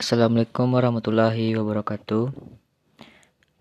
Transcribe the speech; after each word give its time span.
Assalamualaikum 0.00 0.80
warahmatullahi 0.80 1.52
wabarakatuh. 1.60 2.32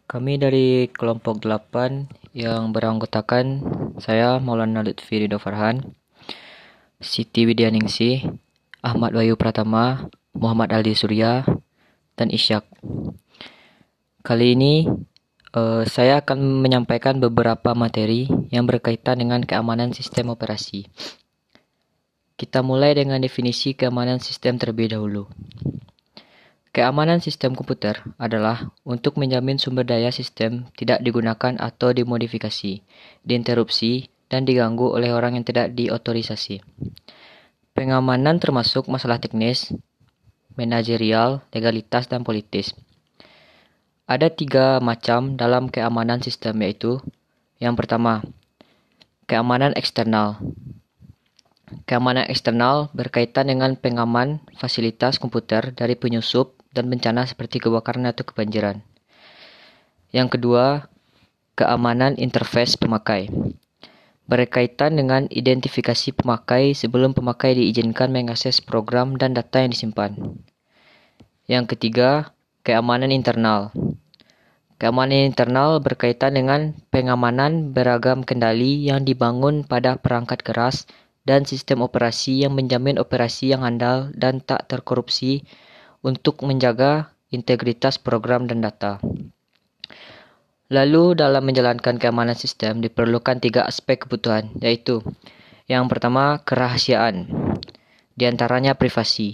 Kami 0.08 0.40
dari 0.40 0.88
kelompok 0.88 1.44
8 1.44 2.32
yang 2.32 2.72
beranggotakan 2.72 3.60
saya 4.00 4.40
Maulana 4.40 4.80
Lutfi 4.80 5.20
Ridho 5.20 5.36
Farhan, 5.36 6.00
Siti 7.04 7.44
Widyaningsih, 7.44 8.24
Ahmad 8.80 9.20
Wayu 9.20 9.36
Pratama, 9.36 10.08
Muhammad 10.32 10.72
Ali 10.72 10.96
Surya, 10.96 11.44
dan 12.16 12.32
Isyak. 12.32 12.64
Kali 14.24 14.56
ini 14.56 14.88
uh, 15.60 15.84
saya 15.84 16.24
akan 16.24 16.64
menyampaikan 16.64 17.20
beberapa 17.20 17.76
materi 17.76 18.32
yang 18.48 18.64
berkaitan 18.64 19.20
dengan 19.20 19.44
keamanan 19.44 19.92
sistem 19.92 20.32
operasi. 20.32 20.88
Kita 22.40 22.64
mulai 22.64 22.96
dengan 22.96 23.20
definisi 23.20 23.76
keamanan 23.76 24.24
sistem 24.24 24.56
terlebih 24.56 24.96
dahulu. 24.96 25.28
Keamanan 26.70 27.18
sistem 27.18 27.58
komputer 27.58 27.98
adalah 28.22 28.70
untuk 28.86 29.18
menjamin 29.18 29.58
sumber 29.58 29.90
daya 29.90 30.14
sistem 30.14 30.70
tidak 30.78 31.02
digunakan 31.02 31.58
atau 31.58 31.90
dimodifikasi, 31.90 32.86
diinterupsi, 33.26 34.14
dan 34.30 34.46
diganggu 34.46 34.94
oleh 34.94 35.10
orang 35.10 35.34
yang 35.34 35.46
tidak 35.46 35.74
diotorisasi. 35.74 36.62
Pengamanan 37.74 38.38
termasuk 38.38 38.86
masalah 38.86 39.18
teknis, 39.18 39.74
manajerial, 40.54 41.42
legalitas, 41.50 42.06
dan 42.06 42.22
politis. 42.22 42.78
Ada 44.06 44.30
tiga 44.30 44.78
macam 44.78 45.42
dalam 45.42 45.74
keamanan 45.74 46.22
sistem 46.22 46.62
yaitu 46.62 47.02
yang 47.58 47.74
pertama, 47.74 48.22
keamanan 49.26 49.74
eksternal. 49.74 50.38
Keamanan 51.90 52.30
eksternal 52.30 52.94
berkaitan 52.94 53.50
dengan 53.50 53.74
pengaman 53.78 54.42
fasilitas 54.58 55.18
komputer 55.18 55.74
dari 55.74 55.94
penyusup 55.94 56.59
dan 56.74 56.90
bencana 56.90 57.26
seperti 57.26 57.58
kebakaran 57.62 58.06
atau 58.10 58.26
kebanjiran. 58.26 58.82
Yang 60.10 60.38
kedua, 60.38 60.90
keamanan 61.54 62.18
interface 62.18 62.80
pemakai. 62.80 63.30
Berkaitan 64.30 64.94
dengan 64.94 65.26
identifikasi 65.30 66.14
pemakai 66.14 66.78
sebelum 66.78 67.18
pemakai 67.18 67.58
diizinkan 67.58 68.14
mengakses 68.14 68.62
program 68.62 69.18
dan 69.18 69.34
data 69.34 69.62
yang 69.66 69.74
disimpan. 69.74 70.14
Yang 71.50 71.74
ketiga, 71.74 72.30
keamanan 72.62 73.10
internal. 73.10 73.74
Keamanan 74.78 75.34
internal 75.34 75.82
berkaitan 75.84 76.38
dengan 76.38 76.78
pengamanan 76.94 77.74
beragam 77.76 78.24
kendali 78.24 78.86
yang 78.86 79.04
dibangun 79.04 79.66
pada 79.66 79.98
perangkat 79.98 80.46
keras 80.46 80.86
dan 81.28 81.44
sistem 81.44 81.84
operasi 81.84 82.46
yang 82.48 82.56
menjamin 82.56 82.96
operasi 82.96 83.52
yang 83.52 83.68
andal 83.68 84.08
dan 84.16 84.40
tak 84.40 84.72
terkorupsi 84.72 85.44
untuk 86.06 86.42
menjaga 86.48 87.12
integritas 87.30 88.00
program 88.00 88.48
dan 88.50 88.64
data. 88.64 88.98
Lalu 90.70 91.18
dalam 91.18 91.50
menjalankan 91.50 91.98
keamanan 91.98 92.38
sistem 92.38 92.78
diperlukan 92.78 93.42
tiga 93.42 93.66
aspek 93.66 94.06
kebutuhan, 94.06 94.54
yaitu 94.62 95.02
yang 95.66 95.90
pertama 95.90 96.42
kerahasiaan, 96.46 97.26
di 98.14 98.30
antaranya 98.30 98.78
privasi, 98.78 99.34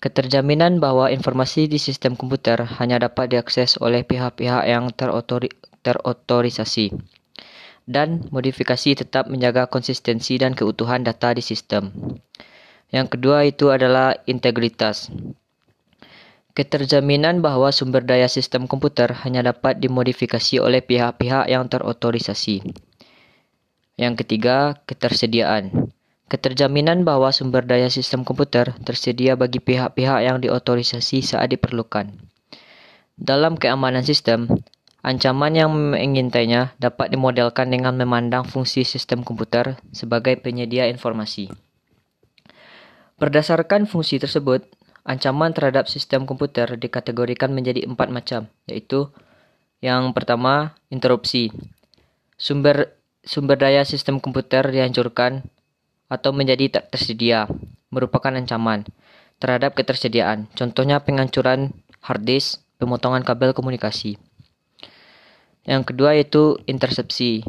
keterjaminan 0.00 0.80
bahwa 0.80 1.12
informasi 1.12 1.68
di 1.68 1.76
sistem 1.76 2.16
komputer 2.16 2.64
hanya 2.80 3.00
dapat 3.00 3.36
diakses 3.36 3.76
oleh 3.80 4.00
pihak-pihak 4.00 4.64
yang 4.64 4.88
terotori 4.96 5.52
terotorisasi, 5.84 6.96
dan 7.84 8.24
modifikasi 8.32 8.96
tetap 8.96 9.28
menjaga 9.28 9.68
konsistensi 9.68 10.40
dan 10.40 10.56
keutuhan 10.56 11.04
data 11.04 11.36
di 11.36 11.44
sistem. 11.44 11.92
Yang 12.92 13.18
kedua 13.18 13.44
itu 13.44 13.68
adalah 13.72 14.16
integritas, 14.24 15.12
Keterjaminan 16.52 17.40
bahwa 17.40 17.72
sumber 17.72 18.04
daya 18.04 18.28
sistem 18.28 18.68
komputer 18.68 19.08
hanya 19.24 19.40
dapat 19.40 19.80
dimodifikasi 19.80 20.60
oleh 20.60 20.84
pihak-pihak 20.84 21.48
yang 21.48 21.64
terotorisasi. 21.64 22.60
Yang 23.96 24.14
ketiga, 24.20 24.76
ketersediaan. 24.84 25.88
Keterjaminan 26.28 27.08
bahwa 27.08 27.32
sumber 27.32 27.64
daya 27.64 27.88
sistem 27.88 28.20
komputer 28.20 28.76
tersedia 28.84 29.32
bagi 29.32 29.64
pihak-pihak 29.64 30.20
yang 30.28 30.44
diotorisasi 30.44 31.24
saat 31.24 31.48
diperlukan. 31.56 32.20
Dalam 33.16 33.56
keamanan 33.56 34.04
sistem, 34.04 34.48
ancaman 35.00 35.56
yang 35.56 35.72
mengintainya 35.72 36.76
dapat 36.76 37.16
dimodelkan 37.16 37.72
dengan 37.72 37.96
memandang 37.96 38.44
fungsi 38.44 38.84
sistem 38.84 39.24
komputer 39.24 39.80
sebagai 39.96 40.36
penyedia 40.36 40.84
informasi. 40.92 41.48
Berdasarkan 43.16 43.88
fungsi 43.88 44.20
tersebut, 44.20 44.68
Ancaman 45.02 45.50
terhadap 45.50 45.90
sistem 45.90 46.24
komputer 46.24 46.78
dikategorikan 46.78 47.50
menjadi 47.50 47.82
empat 47.82 48.08
macam, 48.08 48.46
yaitu 48.70 49.10
yang 49.82 50.14
pertama, 50.14 50.78
interupsi. 50.94 51.50
Sumber 52.38 52.94
sumber 53.26 53.58
daya 53.58 53.82
sistem 53.82 54.22
komputer 54.22 54.62
dihancurkan 54.70 55.42
atau 56.06 56.30
menjadi 56.30 56.78
tak 56.78 56.94
tersedia, 56.94 57.50
merupakan 57.90 58.30
ancaman 58.30 58.86
terhadap 59.42 59.74
ketersediaan. 59.74 60.46
Contohnya 60.54 61.02
penghancuran 61.02 61.74
hard 61.98 62.22
disk, 62.22 62.62
pemotongan 62.78 63.26
kabel 63.26 63.50
komunikasi. 63.54 64.22
Yang 65.66 65.82
kedua 65.94 66.14
yaitu 66.14 66.62
intersepsi. 66.70 67.42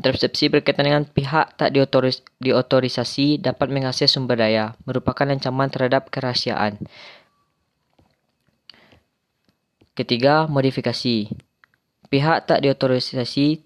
Intersepsi 0.00 0.52
berkaitan 0.52 0.88
dengan 0.88 1.04
pihak 1.08 1.56
tak 1.56 1.72
diotoris, 1.72 2.24
diotorisasi 2.40 3.40
dapat 3.40 3.72
mengakses 3.72 4.12
sumber 4.12 4.36
daya, 4.36 4.76
merupakan 4.84 5.24
ancaman 5.24 5.70
terhadap 5.72 6.12
kerahasiaan. 6.12 6.82
Ketiga, 9.94 10.50
modifikasi. 10.50 11.30
Pihak 12.10 12.38
tak 12.50 12.60
diotorisasi 12.66 13.64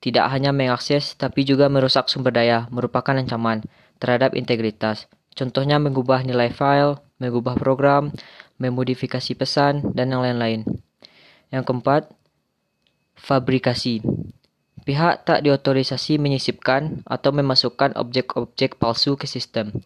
tidak 0.00 0.26
hanya 0.32 0.50
mengakses 0.56 1.12
tapi 1.14 1.44
juga 1.44 1.68
merusak 1.68 2.08
sumber 2.08 2.32
daya, 2.32 2.64
merupakan 2.72 3.12
ancaman 3.12 3.68
terhadap 4.00 4.32
integritas. 4.32 5.06
Contohnya 5.36 5.76
mengubah 5.76 6.24
nilai 6.24 6.48
file, 6.50 6.98
mengubah 7.20 7.54
program, 7.60 8.10
memodifikasi 8.56 9.36
pesan, 9.36 9.92
dan 9.92 10.10
yang 10.10 10.24
lain-lain. 10.24 10.64
Yang 11.52 11.64
keempat, 11.68 12.02
fabrikasi. 13.14 14.00
Pihak 14.88 15.28
tak 15.28 15.44
diotorisasi 15.44 16.16
menyisipkan 16.16 17.04
atau 17.04 17.30
memasukkan 17.36 17.94
objek-objek 18.00 18.80
palsu 18.80 19.14
ke 19.20 19.28
sistem. 19.28 19.76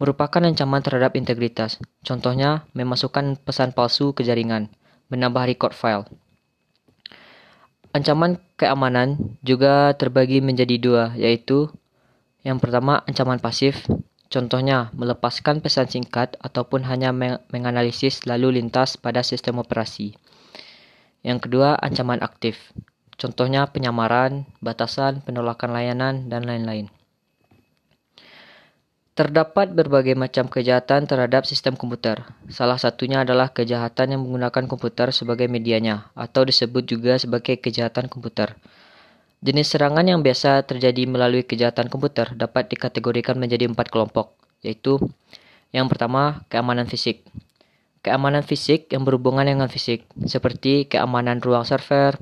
Merupakan 0.00 0.40
ancaman 0.40 0.80
terhadap 0.80 1.12
integritas. 1.12 1.76
Contohnya, 2.00 2.64
memasukkan 2.72 3.36
pesan 3.44 3.76
palsu 3.76 4.16
ke 4.16 4.24
jaringan, 4.24 4.72
menambah 5.12 5.44
record 5.44 5.76
file. 5.76 6.08
Ancaman 7.92 8.40
keamanan 8.56 9.36
juga 9.44 9.92
terbagi 9.98 10.40
menjadi 10.40 10.78
dua, 10.80 11.04
yaitu 11.18 11.68
yang 12.40 12.56
pertama 12.56 13.04
ancaman 13.04 13.42
pasif, 13.42 13.84
contohnya 14.32 14.88
melepaskan 14.96 15.60
pesan 15.60 15.92
singkat 15.92 16.40
ataupun 16.40 16.88
hanya 16.88 17.12
menganalisis 17.52 18.24
lalu 18.24 18.62
lintas 18.62 18.96
pada 18.96 19.20
sistem 19.20 19.60
operasi. 19.60 20.16
Yang 21.20 21.50
kedua 21.50 21.76
ancaman 21.76 22.24
aktif, 22.24 22.72
Contohnya 23.20 23.68
penyamaran, 23.68 24.48
batasan, 24.64 25.20
penolakan 25.20 25.76
layanan, 25.76 26.32
dan 26.32 26.48
lain-lain. 26.48 26.88
Terdapat 29.12 29.76
berbagai 29.76 30.16
macam 30.16 30.48
kejahatan 30.48 31.04
terhadap 31.04 31.44
sistem 31.44 31.76
komputer. 31.76 32.24
Salah 32.48 32.80
satunya 32.80 33.20
adalah 33.20 33.52
kejahatan 33.52 34.16
yang 34.16 34.24
menggunakan 34.24 34.64
komputer 34.64 35.12
sebagai 35.12 35.44
medianya, 35.52 36.08
atau 36.16 36.48
disebut 36.48 36.88
juga 36.88 37.20
sebagai 37.20 37.60
kejahatan 37.60 38.08
komputer. 38.08 38.56
Jenis 39.44 39.68
serangan 39.68 40.08
yang 40.08 40.24
biasa 40.24 40.64
terjadi 40.64 41.04
melalui 41.04 41.44
kejahatan 41.44 41.92
komputer 41.92 42.32
dapat 42.32 42.72
dikategorikan 42.72 43.36
menjadi 43.36 43.68
empat 43.68 43.92
kelompok, 43.92 44.32
yaitu 44.64 44.96
yang 45.70 45.86
pertama, 45.86 46.42
keamanan 46.50 46.90
fisik. 46.90 47.22
Keamanan 48.00 48.42
fisik 48.42 48.88
yang 48.90 49.04
berhubungan 49.04 49.44
dengan 49.44 49.68
fisik, 49.68 50.08
seperti 50.24 50.88
keamanan 50.88 51.38
ruang 51.44 51.68
server, 51.68 52.16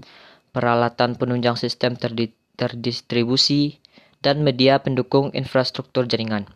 peralatan 0.51 1.15
penunjang 1.15 1.57
sistem 1.57 1.95
terdi 1.95 2.35
terdistribusi, 2.59 3.79
dan 4.19 4.43
media 4.43 4.83
pendukung 4.83 5.31
infrastruktur 5.31 6.11
jaringan. 6.11 6.51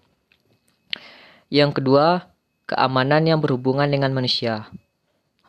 Yang 1.46 1.78
kedua, 1.78 2.32
keamanan 2.66 3.28
yang 3.28 3.38
berhubungan 3.38 3.86
dengan 3.86 4.10
manusia. 4.10 4.66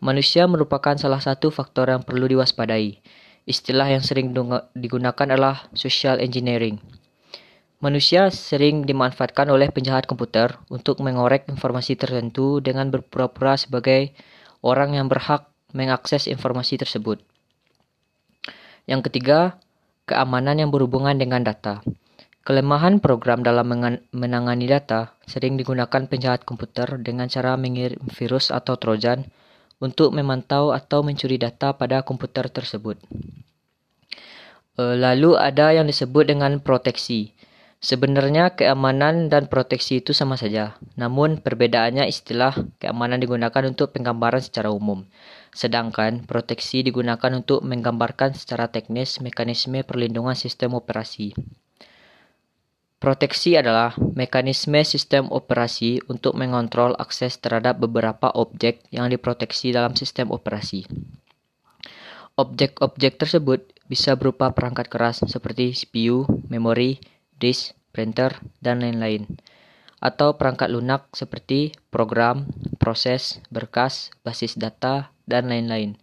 Manusia 0.03 0.45
merupakan 0.45 0.93
salah 0.99 1.23
satu 1.23 1.49
faktor 1.49 1.89
yang 1.89 2.03
perlu 2.03 2.27
diwaspadai. 2.27 2.99
Istilah 3.47 3.87
yang 3.87 4.03
sering 4.03 4.35
digunakan 4.75 5.27
adalah 5.31 5.67
social 5.75 6.19
engineering. 6.19 6.79
Manusia 7.83 8.31
sering 8.31 8.87
dimanfaatkan 8.87 9.51
oleh 9.51 9.67
penjahat 9.67 10.07
komputer 10.07 10.55
untuk 10.71 11.03
mengorek 11.03 11.51
informasi 11.51 11.99
tertentu 11.99 12.63
dengan 12.63 12.87
berpura-pura 12.87 13.59
sebagai 13.59 14.15
orang 14.63 14.95
yang 14.95 15.11
berhak 15.11 15.51
mengakses 15.75 16.31
informasi 16.31 16.79
tersebut. 16.79 17.19
Yang 18.83 19.11
ketiga, 19.11 19.59
keamanan 20.09 20.59
yang 20.59 20.69
berhubungan 20.69 21.15
dengan 21.15 21.43
data. 21.43 21.79
Kelemahan 22.43 22.99
program 22.99 23.39
dalam 23.39 23.71
menangani 24.11 24.67
data 24.67 25.15
sering 25.23 25.55
digunakan 25.55 26.03
penjahat 26.11 26.43
komputer 26.43 26.99
dengan 26.99 27.31
cara 27.31 27.55
mengirim 27.55 28.03
virus 28.11 28.51
atau 28.51 28.75
trojan 28.75 29.31
untuk 29.79 30.11
memantau 30.11 30.75
atau 30.75 31.07
mencuri 31.07 31.39
data 31.39 31.71
pada 31.71 32.03
komputer 32.03 32.51
tersebut. 32.51 32.99
Eh, 34.75 34.95
lalu 34.99 35.39
ada 35.39 35.71
yang 35.71 35.87
disebut 35.87 36.27
dengan 36.27 36.59
proteksi. 36.59 37.31
Sebenarnya 37.83 38.55
keamanan 38.55 39.27
dan 39.27 39.51
proteksi 39.51 39.99
itu 39.99 40.15
sama 40.15 40.39
saja, 40.39 40.79
namun 40.95 41.43
perbedaannya 41.43 42.07
istilah 42.07 42.55
keamanan 42.79 43.19
digunakan 43.19 43.59
untuk 43.67 43.91
penggambaran 43.91 44.39
secara 44.39 44.71
umum, 44.71 45.03
sedangkan 45.53 46.25
proteksi 46.25 46.81
digunakan 46.81 47.29
untuk 47.31 47.61
menggambarkan 47.61 48.33
secara 48.33 48.67
teknis 48.67 49.21
mekanisme 49.21 49.85
perlindungan 49.85 50.33
sistem 50.33 50.73
operasi. 50.73 51.37
Proteksi 52.97 53.59
adalah 53.59 53.93
mekanisme 53.99 54.79
sistem 54.87 55.27
operasi 55.27 55.99
untuk 56.07 56.39
mengontrol 56.39 56.95
akses 56.95 57.35
terhadap 57.35 57.77
beberapa 57.77 58.31
objek 58.31 58.79
yang 58.95 59.11
diproteksi 59.11 59.75
dalam 59.75 59.91
sistem 59.93 60.31
operasi. 60.31 60.87
Objek-objek 62.39 63.19
tersebut 63.19 63.75
bisa 63.85 64.15
berupa 64.15 64.49
perangkat 64.55 64.87
keras 64.87 65.21
seperti 65.27 65.75
CPU, 65.75 66.25
memori, 66.47 66.97
disk, 67.37 67.75
printer, 67.91 68.39
dan 68.63 68.81
lain-lain. 68.81 69.27
Atau 70.03 70.35
perangkat 70.35 70.67
lunak 70.67 71.07
seperti 71.15 71.71
program, 71.87 72.51
proses, 72.75 73.39
berkas, 73.47 74.11
basis 74.27 74.59
data, 74.59 75.15
dan 75.23 75.47
lain-lain. 75.47 75.95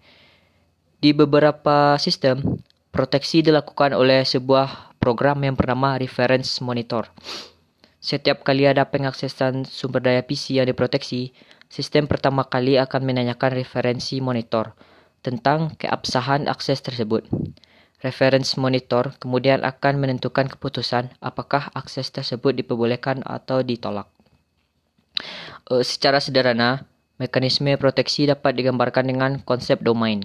Di 1.05 1.13
beberapa 1.13 2.01
sistem, 2.01 2.65
proteksi 2.89 3.45
dilakukan 3.45 3.93
oleh 3.93 4.25
sebuah 4.25 4.97
program 4.97 5.45
yang 5.45 5.53
bernama 5.53 6.01
Reference 6.01 6.65
Monitor. 6.65 7.13
Setiap 8.01 8.41
kali 8.41 8.65
ada 8.65 8.89
pengaksesan 8.89 9.69
sumber 9.69 10.01
daya 10.01 10.25
PC 10.25 10.57
yang 10.57 10.69
diproteksi, 10.69 11.37
sistem 11.69 12.09
pertama 12.09 12.49
kali 12.49 12.81
akan 12.81 13.05
menanyakan 13.05 13.53
referensi 13.53 14.25
monitor 14.25 14.73
tentang 15.21 15.77
keabsahan 15.77 16.49
akses 16.49 16.81
tersebut. 16.81 17.29
Reference 18.01 18.57
monitor 18.57 19.13
kemudian 19.21 19.61
akan 19.61 20.01
menentukan 20.01 20.49
keputusan 20.49 21.13
apakah 21.21 21.69
akses 21.77 22.09
tersebut 22.09 22.57
diperbolehkan 22.57 23.21
atau 23.29 23.61
ditolak. 23.61 24.09
Uh, 25.69 25.85
secara 25.85 26.17
sederhana, 26.17 26.89
mekanisme 27.21 27.69
proteksi 27.77 28.25
dapat 28.25 28.57
digambarkan 28.57 29.05
dengan 29.05 29.33
konsep 29.45 29.85
domain. 29.85 30.25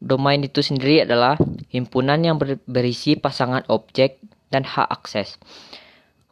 Domain 0.00 0.40
itu 0.40 0.64
sendiri 0.64 1.04
adalah 1.04 1.36
himpunan 1.68 2.16
yang 2.24 2.40
berisi 2.64 3.20
pasangan 3.20 3.68
objek 3.68 4.16
dan 4.48 4.64
hak 4.64 4.88
akses. 4.88 5.36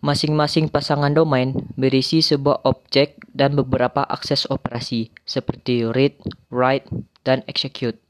Masing-masing 0.01 0.73
pasangan 0.73 1.13
domain 1.13 1.53
berisi 1.77 2.25
sebuah 2.25 2.65
objek 2.65 3.21
dan 3.37 3.53
beberapa 3.53 4.01
akses 4.01 4.49
operasi 4.49 5.13
seperti 5.29 5.85
read, 5.85 6.17
write, 6.49 6.89
dan 7.29 7.45
execute 7.45 8.01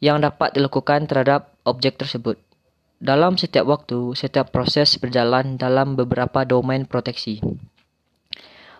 yang 0.00 0.20
dapat 0.20 0.52
dilakukan 0.56 1.08
terhadap 1.08 1.56
objek 1.64 1.96
tersebut. 1.96 2.36
Dalam 2.96 3.36
setiap 3.36 3.68
waktu, 3.68 4.16
setiap 4.16 4.52
proses 4.52 4.96
berjalan 4.96 5.60
dalam 5.60 6.00
beberapa 6.00 6.48
domain 6.48 6.88
proteksi. 6.88 7.44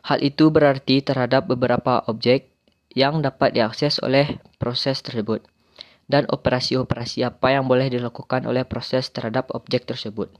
Hal 0.06 0.22
itu 0.22 0.48
berarti 0.48 1.04
terhadap 1.04 1.50
beberapa 1.50 2.00
objek 2.08 2.48
yang 2.96 3.20
dapat 3.20 3.52
diakses 3.52 4.00
oleh 4.00 4.40
proses 4.56 5.04
tersebut 5.04 5.44
dan 6.06 6.24
operasi-operasi 6.30 7.26
apa 7.26 7.52
yang 7.52 7.66
boleh 7.66 7.90
dilakukan 7.90 8.46
oleh 8.46 8.62
proses 8.62 9.10
terhadap 9.10 9.50
objek 9.52 9.84
tersebut. 9.84 10.30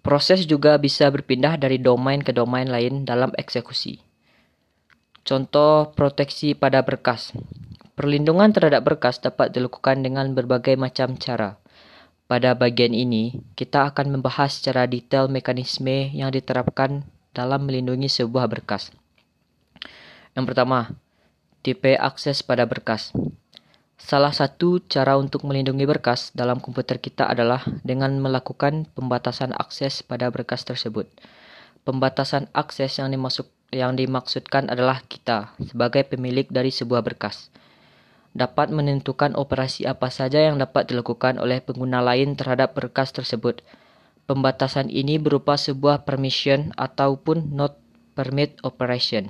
Proses 0.00 0.48
juga 0.48 0.76
bisa 0.80 1.08
berpindah 1.08 1.60
dari 1.60 1.76
domain 1.76 2.20
ke 2.24 2.32
domain 2.32 2.68
lain 2.68 3.04
dalam 3.04 3.32
eksekusi. 3.36 4.00
Contoh 5.24 5.92
proteksi 5.92 6.56
pada 6.56 6.80
berkas. 6.80 7.36
Perlindungan 8.00 8.48
terhadap 8.48 8.88
berkas 8.88 9.20
dapat 9.20 9.52
dilakukan 9.52 10.00
dengan 10.00 10.32
berbagai 10.32 10.72
macam 10.72 11.20
cara. 11.20 11.60
Pada 12.24 12.56
bagian 12.56 12.96
ini, 12.96 13.44
kita 13.60 13.92
akan 13.92 14.16
membahas 14.16 14.56
secara 14.56 14.88
detail 14.88 15.28
mekanisme 15.28 16.08
yang 16.08 16.32
diterapkan 16.32 17.04
dalam 17.36 17.68
melindungi 17.68 18.08
sebuah 18.08 18.48
berkas. 18.48 18.88
Yang 20.32 20.44
pertama, 20.48 20.96
tipe 21.60 21.92
akses 21.92 22.40
pada 22.40 22.64
berkas. 22.64 23.12
Salah 24.00 24.32
satu 24.32 24.80
cara 24.80 25.20
untuk 25.20 25.44
melindungi 25.44 25.84
berkas 25.84 26.32
dalam 26.32 26.56
komputer 26.56 27.04
kita 27.04 27.28
adalah 27.28 27.60
dengan 27.84 28.16
melakukan 28.16 28.88
pembatasan 28.96 29.52
akses 29.52 30.00
pada 30.00 30.32
berkas 30.32 30.64
tersebut. 30.64 31.04
Pembatasan 31.84 32.48
akses 32.56 32.96
yang 32.96 33.12
dimasuk 33.12 33.52
yang 33.68 33.92
dimaksudkan 33.92 34.72
adalah 34.72 35.04
kita 35.04 35.52
sebagai 35.60 36.08
pemilik 36.08 36.48
dari 36.48 36.72
sebuah 36.72 37.04
berkas 37.04 37.52
dapat 38.32 38.70
menentukan 38.70 39.34
operasi 39.34 39.86
apa 39.86 40.08
saja 40.08 40.38
yang 40.40 40.56
dapat 40.56 40.90
dilakukan 40.90 41.38
oleh 41.42 41.58
pengguna 41.58 41.98
lain 42.04 42.38
terhadap 42.38 42.74
berkas 42.78 43.10
tersebut. 43.10 43.62
Pembatasan 44.30 44.88
ini 44.90 45.18
berupa 45.18 45.58
sebuah 45.58 46.06
permission 46.06 46.70
ataupun 46.78 47.50
not 47.54 47.78
permit 48.14 48.54
operation 48.62 49.26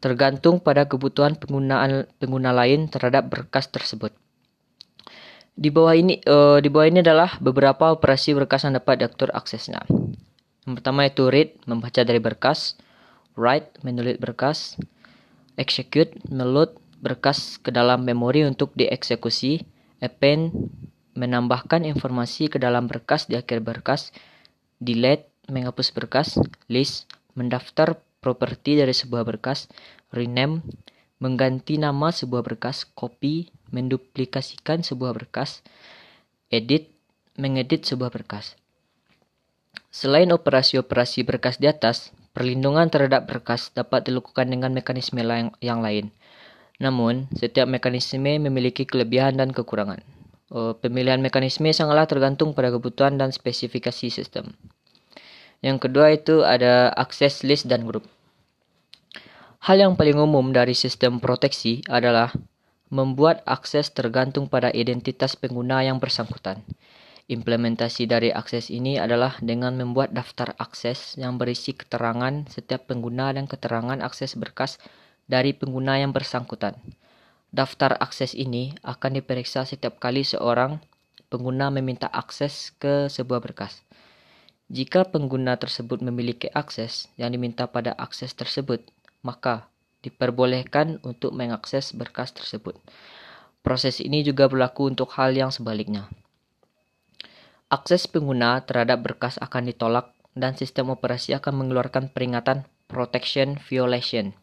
tergantung 0.00 0.58
pada 0.58 0.88
kebutuhan 0.88 1.36
penggunaan 1.36 2.08
pengguna 2.16 2.56
lain 2.56 2.88
terhadap 2.88 3.28
berkas 3.28 3.68
tersebut. 3.68 4.16
Di 5.60 5.68
bawah 5.68 5.92
ini 5.92 6.16
uh, 6.24 6.56
di 6.56 6.72
bawah 6.72 6.88
ini 6.88 7.04
adalah 7.04 7.36
beberapa 7.36 7.92
operasi 7.92 8.32
berkas 8.32 8.64
yang 8.64 8.80
dapat 8.80 9.04
diatur 9.04 9.28
aksesnya. 9.36 9.84
Yang 10.64 10.74
pertama 10.80 11.04
itu 11.04 11.28
read 11.28 11.52
membaca 11.68 12.00
dari 12.00 12.16
berkas, 12.16 12.80
write 13.36 13.76
menulis 13.84 14.16
berkas, 14.16 14.80
execute 15.60 16.16
meload 16.32 16.72
berkas 17.00 17.56
ke 17.58 17.72
dalam 17.72 18.04
memori 18.04 18.44
untuk 18.44 18.76
dieksekusi, 18.76 19.64
append 20.04 20.52
menambahkan 21.16 21.88
informasi 21.88 22.52
ke 22.52 22.60
dalam 22.60 22.86
berkas 22.86 23.26
di 23.26 23.34
akhir 23.34 23.64
berkas, 23.64 24.14
delete 24.78 25.28
menghapus 25.50 25.90
berkas, 25.90 26.38
list 26.70 27.10
mendaftar 27.34 27.98
properti 28.22 28.78
dari 28.78 28.94
sebuah 28.94 29.26
berkas, 29.26 29.66
rename, 30.14 30.62
mengganti 31.18 31.76
nama 31.76 32.12
sebuah 32.12 32.44
berkas, 32.44 32.88
copy, 32.96 33.52
menduplikasikan 33.74 34.80
sebuah 34.84 35.12
berkas, 35.16 35.64
edit, 36.48 36.92
mengedit 37.36 37.84
sebuah 37.84 38.12
berkas. 38.12 38.56
Selain 39.90 40.30
operasi-operasi 40.30 41.26
berkas 41.26 41.58
di 41.58 41.66
atas, 41.66 42.14
perlindungan 42.30 42.88
terhadap 42.88 43.26
berkas 43.26 43.74
dapat 43.74 44.06
dilakukan 44.06 44.46
dengan 44.46 44.70
mekanisme 44.70 45.18
yang 45.58 45.80
lain. 45.82 46.14
Namun, 46.80 47.28
setiap 47.36 47.68
mekanisme 47.68 48.40
memiliki 48.40 48.88
kelebihan 48.88 49.36
dan 49.36 49.52
kekurangan. 49.52 50.00
Oh, 50.50 50.74
pemilihan 50.74 51.22
mekanisme 51.22 51.70
sangatlah 51.70 52.10
tergantung 52.10 52.56
pada 52.56 52.74
kebutuhan 52.74 53.14
dan 53.20 53.30
spesifikasi 53.30 54.10
sistem. 54.10 54.56
Yang 55.60 55.86
kedua 55.86 56.16
itu 56.16 56.42
ada 56.42 56.88
akses 56.96 57.44
list 57.44 57.68
dan 57.68 57.84
grup. 57.84 58.08
Hal 59.60 59.76
yang 59.76 59.92
paling 59.92 60.16
umum 60.16 60.56
dari 60.56 60.72
sistem 60.72 61.20
proteksi 61.20 61.84
adalah 61.84 62.32
membuat 62.88 63.44
akses 63.44 63.92
tergantung 63.92 64.48
pada 64.48 64.72
identitas 64.72 65.36
pengguna 65.36 65.84
yang 65.84 66.00
bersangkutan. 66.00 66.64
Implementasi 67.30 68.10
dari 68.10 68.34
akses 68.34 68.74
ini 68.74 68.98
adalah 68.98 69.38
dengan 69.38 69.78
membuat 69.78 70.10
daftar 70.10 70.58
akses 70.58 71.14
yang 71.14 71.38
berisi 71.38 71.76
keterangan 71.76 72.50
setiap 72.50 72.90
pengguna 72.90 73.30
dan 73.30 73.46
keterangan 73.46 74.02
akses 74.02 74.34
berkas 74.34 74.82
dari 75.30 75.54
pengguna 75.54 76.02
yang 76.02 76.10
bersangkutan. 76.10 76.74
Daftar 77.54 77.94
akses 78.02 78.34
ini 78.34 78.74
akan 78.82 79.22
diperiksa 79.22 79.62
setiap 79.62 80.02
kali 80.02 80.26
seorang 80.26 80.82
pengguna 81.30 81.70
meminta 81.70 82.10
akses 82.10 82.74
ke 82.82 83.06
sebuah 83.06 83.38
berkas. 83.38 83.86
Jika 84.70 85.06
pengguna 85.06 85.54
tersebut 85.54 86.02
memiliki 86.02 86.50
akses 86.50 87.06
yang 87.14 87.30
diminta 87.30 87.70
pada 87.70 87.94
akses 87.94 88.34
tersebut, 88.34 88.82
maka 89.22 89.70
diperbolehkan 90.02 90.98
untuk 91.06 91.30
mengakses 91.34 91.94
berkas 91.94 92.34
tersebut. 92.34 92.74
Proses 93.62 94.02
ini 94.02 94.26
juga 94.26 94.50
berlaku 94.50 94.90
untuk 94.90 95.14
hal 95.14 95.34
yang 95.34 95.54
sebaliknya. 95.54 96.10
Akses 97.70 98.10
pengguna 98.10 98.66
terhadap 98.66 98.98
berkas 99.06 99.38
akan 99.38 99.70
ditolak 99.70 100.10
dan 100.34 100.58
sistem 100.58 100.90
operasi 100.90 101.38
akan 101.38 101.66
mengeluarkan 101.66 102.10
peringatan 102.10 102.66
protection 102.90 103.58
violation. 103.62 104.34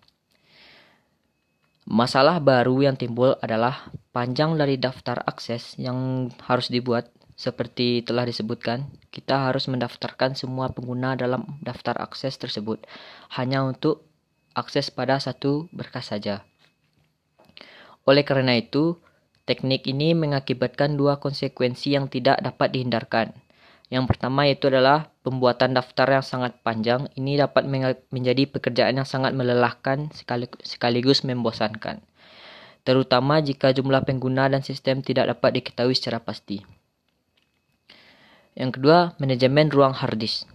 Masalah 1.87 2.43
baru 2.43 2.83
yang 2.83 2.99
timbul 2.99 3.39
adalah 3.39 3.95
panjang 4.11 4.59
dari 4.59 4.75
daftar 4.75 5.23
akses 5.23 5.79
yang 5.79 6.27
harus 6.43 6.67
dibuat 6.67 7.15
seperti 7.39 8.03
telah 8.03 8.27
disebutkan, 8.27 8.91
kita 9.07 9.47
harus 9.47 9.71
mendaftarkan 9.71 10.35
semua 10.35 10.67
pengguna 10.75 11.15
dalam 11.15 11.47
daftar 11.63 11.95
akses 12.03 12.35
tersebut 12.35 12.83
hanya 13.39 13.63
untuk 13.63 14.03
akses 14.51 14.91
pada 14.91 15.15
satu 15.15 15.71
berkas 15.71 16.11
saja. 16.11 16.43
Oleh 18.03 18.27
karena 18.27 18.59
itu, 18.59 18.99
teknik 19.47 19.87
ini 19.87 20.11
mengakibatkan 20.11 20.99
dua 20.99 21.23
konsekuensi 21.23 21.95
yang 21.95 22.11
tidak 22.11 22.43
dapat 22.43 22.75
dihindarkan. 22.75 23.31
Yang 23.87 24.11
pertama 24.11 24.43
yaitu 24.43 24.67
adalah 24.67 25.07
pembuatan 25.27 25.75
daftar 25.75 26.07
yang 26.07 26.23
sangat 26.23 26.55
panjang. 26.63 27.11
Ini 27.19 27.43
dapat 27.43 27.67
menjadi 28.07 28.47
pekerjaan 28.47 28.95
yang 28.95 29.03
sangat 29.03 29.35
melelahkan 29.35 30.07
sekaligus 30.63 31.27
membosankan. 31.27 31.99
Terutama 32.87 33.43
jika 33.43 33.75
jumlah 33.75 34.07
pengguna 34.07 34.47
dan 34.47 34.63
sistem 34.63 35.03
tidak 35.03 35.27
dapat 35.35 35.59
diketahui 35.59 35.91
secara 35.91 36.23
pasti. 36.23 36.63
Yang 38.55 38.79
kedua, 38.79 39.19
manajemen 39.19 39.67
ruang 39.67 39.91
hard 39.91 40.15
disk. 40.15 40.47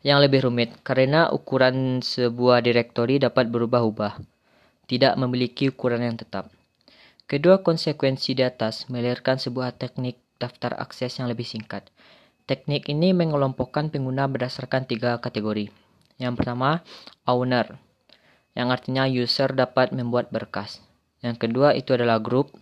Yang 0.00 0.18
lebih 0.24 0.40
rumit 0.48 0.70
karena 0.80 1.28
ukuran 1.28 2.00
sebuah 2.00 2.64
direktori 2.64 3.20
dapat 3.20 3.52
berubah-ubah. 3.52 4.16
Tidak 4.88 5.12
memiliki 5.20 5.68
ukuran 5.68 6.00
yang 6.00 6.16
tetap. 6.16 6.48
Kedua 7.28 7.60
konsekuensi 7.60 8.36
di 8.36 8.44
atas 8.44 8.88
melahirkan 8.88 9.36
sebuah 9.36 9.76
teknik 9.76 10.16
daftar 10.40 10.76
akses 10.76 11.20
yang 11.20 11.28
lebih 11.28 11.44
singkat. 11.44 11.88
Teknik 12.44 12.92
ini 12.92 13.16
mengelompokkan 13.16 13.88
pengguna 13.88 14.28
berdasarkan 14.28 14.84
tiga 14.84 15.16
kategori. 15.16 15.72
Yang 16.20 16.34
pertama, 16.36 16.84
owner, 17.24 17.80
yang 18.52 18.68
artinya 18.68 19.08
user 19.08 19.48
dapat 19.56 19.96
membuat 19.96 20.28
berkas. 20.28 20.84
Yang 21.24 21.48
kedua 21.48 21.72
itu 21.72 21.96
adalah 21.96 22.20
group, 22.20 22.52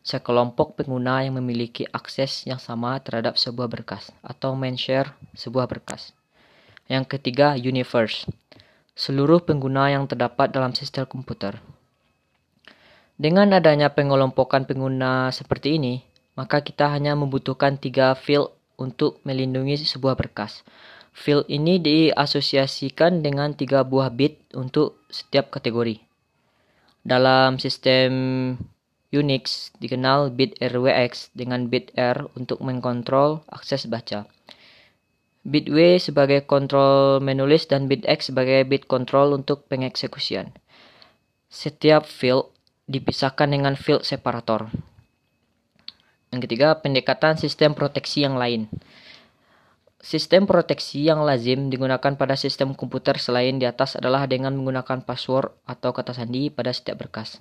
sekelompok 0.00 0.80
pengguna 0.80 1.28
yang 1.28 1.36
memiliki 1.36 1.84
akses 1.92 2.48
yang 2.48 2.56
sama 2.56 2.96
terhadap 3.04 3.36
sebuah 3.36 3.68
berkas 3.68 4.08
atau 4.24 4.56
men-share 4.56 5.12
sebuah 5.36 5.68
berkas. 5.68 6.16
Yang 6.88 7.12
ketiga, 7.12 7.52
universe, 7.52 8.24
seluruh 8.96 9.44
pengguna 9.44 9.92
yang 9.92 10.08
terdapat 10.08 10.56
dalam 10.56 10.72
sistem 10.72 11.04
komputer. 11.04 11.60
Dengan 13.20 13.52
adanya 13.52 13.92
pengelompokan 13.92 14.64
pengguna 14.64 15.28
seperti 15.36 15.76
ini, 15.76 16.00
maka 16.32 16.64
kita 16.64 16.88
hanya 16.88 17.12
membutuhkan 17.12 17.76
tiga 17.76 18.16
field 18.16 18.56
untuk 18.82 19.22
melindungi 19.22 19.78
sebuah 19.78 20.18
berkas. 20.18 20.66
Field 21.14 21.46
ini 21.46 21.78
diasosiasikan 21.78 23.22
dengan 23.22 23.54
tiga 23.54 23.86
buah 23.86 24.10
bit 24.10 24.42
untuk 24.58 24.98
setiap 25.06 25.54
kategori. 25.54 26.02
Dalam 27.06 27.62
sistem 27.62 28.10
Unix 29.12 29.70
dikenal 29.76 30.32
bit 30.32 30.56
RWX 30.56 31.36
dengan 31.36 31.68
bit 31.68 31.92
R 32.00 32.32
untuk 32.32 32.64
mengkontrol 32.64 33.44
akses 33.52 33.84
baca. 33.84 34.24
Bit 35.44 35.68
W 35.68 36.00
sebagai 36.00 36.48
kontrol 36.48 37.20
menulis 37.20 37.68
dan 37.68 37.92
bit 37.92 38.08
X 38.08 38.32
sebagai 38.32 38.64
bit 38.64 38.88
kontrol 38.88 39.36
untuk 39.36 39.68
pengeksekusian. 39.68 40.54
Setiap 41.52 42.08
field 42.08 42.54
dipisahkan 42.88 43.52
dengan 43.52 43.76
field 43.76 44.08
separator. 44.08 44.72
Yang 46.32 46.48
ketiga, 46.48 46.80
pendekatan 46.80 47.36
sistem 47.36 47.76
proteksi 47.76 48.24
yang 48.24 48.40
lain. 48.40 48.72
Sistem 50.02 50.50
proteksi 50.50 51.06
yang 51.06 51.22
lazim 51.22 51.70
digunakan 51.70 52.18
pada 52.18 52.34
sistem 52.34 52.74
komputer 52.74 53.22
selain 53.22 53.60
di 53.60 53.68
atas 53.68 53.94
adalah 53.94 54.26
dengan 54.26 54.56
menggunakan 54.58 55.06
password 55.06 55.54
atau 55.62 55.94
kata 55.94 56.10
sandi 56.10 56.50
pada 56.50 56.74
setiap 56.74 57.06
berkas. 57.06 57.38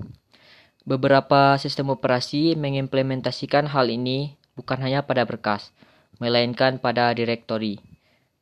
Beberapa 0.85 1.57
sistem 1.57 1.89
operasi 1.95 2.53
mengimplementasikan 2.59 3.65
hal 3.71 3.89
ini 3.89 4.37
bukan 4.53 4.77
hanya 4.83 5.07
pada 5.07 5.25
berkas, 5.25 5.73
melainkan 6.21 6.77
pada 6.77 7.15
direktori. 7.17 7.81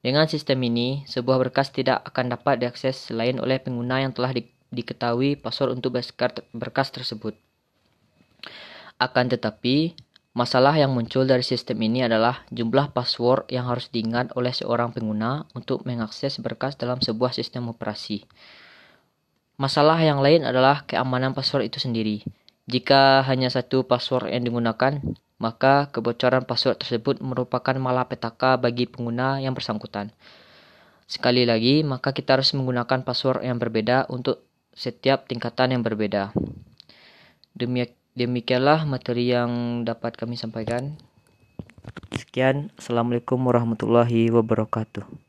Dengan 0.04 0.28
sistem 0.28 0.60
ini, 0.68 1.08
sebuah 1.08 1.40
berkas 1.40 1.72
tidak 1.72 2.04
akan 2.10 2.36
dapat 2.36 2.60
diakses 2.60 3.12
selain 3.12 3.40
oleh 3.40 3.62
pengguna 3.62 4.04
yang 4.04 4.12
telah 4.12 4.36
di 4.36 4.50
diketahui 4.70 5.40
password 5.40 5.80
untuk 5.80 5.98
berkas 6.54 6.94
tersebut. 6.94 7.36
Akan 9.00 9.32
tetapi, 9.32 9.96
masalah 10.38 10.78
yang 10.78 10.94
muncul 10.94 11.26
dari 11.26 11.42
sistem 11.42 11.82
ini 11.84 12.06
adalah 12.06 12.46
jumlah 12.54 12.94
password 12.94 13.50
yang 13.50 13.66
harus 13.66 13.90
diingat 13.90 14.34
oleh 14.38 14.54
seorang 14.54 14.94
pengguna 14.94 15.50
untuk 15.58 15.84
mengakses 15.86 16.38
berkas 16.40 16.78
dalam 16.78 17.02
sebuah 17.02 17.34
sistem 17.34 17.70
operasi. 17.74 18.26
Masalah 19.60 20.00
yang 20.00 20.24
lain 20.24 20.48
adalah 20.48 20.88
keamanan 20.88 21.36
password 21.36 21.68
itu 21.68 21.84
sendiri. 21.84 22.24
Jika 22.70 23.26
hanya 23.28 23.52
satu 23.52 23.84
password 23.84 24.32
yang 24.32 24.48
digunakan, 24.48 25.02
maka 25.42 25.90
kebocoran 25.92 26.46
password 26.46 26.80
tersebut 26.80 27.20
merupakan 27.20 27.74
malapetaka 27.76 28.56
bagi 28.56 28.86
pengguna 28.86 29.44
yang 29.44 29.58
bersangkutan. 29.58 30.14
Sekali 31.10 31.44
lagi, 31.44 31.82
maka 31.82 32.14
kita 32.14 32.38
harus 32.38 32.54
menggunakan 32.54 33.02
password 33.02 33.42
yang 33.42 33.58
berbeda 33.58 34.06
untuk 34.14 34.46
setiap 34.78 35.26
tingkatan 35.26 35.74
yang 35.74 35.82
berbeda. 35.82 36.32
Demikianlah 38.18 38.90
materi 38.90 39.30
yang 39.30 39.84
dapat 39.86 40.18
kami 40.18 40.34
sampaikan. 40.34 40.98
Sekian, 42.18 42.74
Assalamualaikum 42.76 43.38
warahmatullahi 43.38 44.34
wabarakatuh. 44.34 45.29